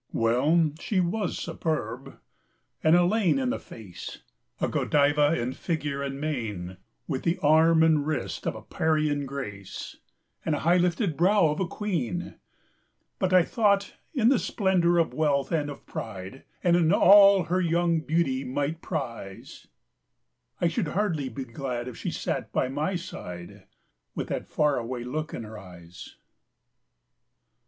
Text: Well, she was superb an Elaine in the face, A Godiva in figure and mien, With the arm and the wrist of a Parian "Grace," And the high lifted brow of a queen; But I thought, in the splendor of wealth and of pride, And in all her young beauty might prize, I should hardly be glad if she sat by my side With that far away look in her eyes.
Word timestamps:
Well, 0.13 0.71
she 0.79 0.99
was 0.99 1.37
superb 1.37 2.17
an 2.83 2.95
Elaine 2.95 3.37
in 3.37 3.51
the 3.51 3.59
face, 3.59 4.23
A 4.59 4.67
Godiva 4.67 5.39
in 5.39 5.53
figure 5.53 6.01
and 6.01 6.19
mien, 6.19 6.77
With 7.07 7.21
the 7.21 7.37
arm 7.43 7.83
and 7.83 7.97
the 7.97 8.01
wrist 8.01 8.47
of 8.47 8.55
a 8.55 8.63
Parian 8.63 9.27
"Grace," 9.27 9.97
And 10.43 10.55
the 10.55 10.61
high 10.61 10.77
lifted 10.77 11.15
brow 11.15 11.49
of 11.49 11.59
a 11.59 11.67
queen; 11.67 12.39
But 13.19 13.31
I 13.31 13.43
thought, 13.43 13.93
in 14.15 14.29
the 14.29 14.39
splendor 14.39 14.97
of 14.97 15.13
wealth 15.13 15.51
and 15.51 15.69
of 15.69 15.85
pride, 15.85 16.45
And 16.63 16.75
in 16.75 16.91
all 16.91 17.43
her 17.43 17.61
young 17.61 17.99
beauty 17.99 18.43
might 18.43 18.81
prize, 18.81 19.67
I 20.59 20.67
should 20.67 20.87
hardly 20.87 21.29
be 21.29 21.45
glad 21.45 21.87
if 21.87 21.95
she 21.95 22.09
sat 22.09 22.51
by 22.51 22.69
my 22.69 22.95
side 22.95 23.67
With 24.15 24.29
that 24.29 24.47
far 24.47 24.79
away 24.79 25.03
look 25.03 25.31
in 25.35 25.43
her 25.43 25.59
eyes. 25.59 26.15